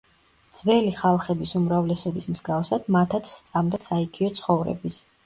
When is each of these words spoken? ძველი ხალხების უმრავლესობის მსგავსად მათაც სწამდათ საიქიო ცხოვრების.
ძველი 0.59 0.93
ხალხების 1.01 1.51
უმრავლესობის 1.59 2.25
მსგავსად 2.37 2.87
მათაც 2.97 3.29
სწამდათ 3.35 3.87
საიქიო 3.89 4.31
ცხოვრების. 4.41 4.99